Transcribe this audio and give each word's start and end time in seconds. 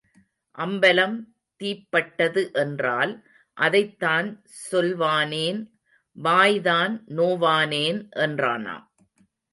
அம்பலம் 0.57 1.17
தீப்பட்டது 1.61 2.51
என்றால், 2.53 3.13
அதைத்தான் 3.57 4.43
சொல்வானேன், 4.71 5.59
வாய்தான் 6.17 7.03
நோவானேன் 7.07 8.09
என்றானாம். 8.17 8.87